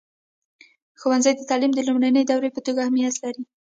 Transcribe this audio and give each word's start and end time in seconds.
ښوونځی 0.99 1.31
د 1.35 1.41
تعلیم 1.49 1.71
د 1.75 1.79
لومړني 1.87 2.23
دور 2.25 2.41
په 2.55 2.61
توګه 2.67 2.79
اهمیت 2.81 3.15
لري. 3.23 3.43